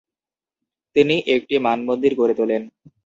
তিনি 0.95 1.15
একটি 1.35 1.55
মানমন্দির 1.59 2.13
গড়ে 2.15 2.35
তোলেন। 2.35 2.61